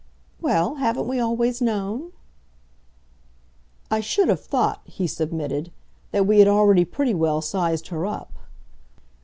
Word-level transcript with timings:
"Well, 0.41 0.77
haven't 0.77 1.05
we 1.07 1.19
always 1.19 1.61
known?" 1.61 2.11
"I 3.91 3.99
should 3.99 4.29
have 4.29 4.43
thought," 4.43 4.81
he 4.83 5.05
submitted, 5.05 5.71
"that 6.09 6.25
we 6.25 6.39
had 6.39 6.47
already 6.47 6.85
pretty 6.85 7.13
well 7.13 7.39
sized 7.39 7.89
her 7.89 8.07
up." 8.07 8.33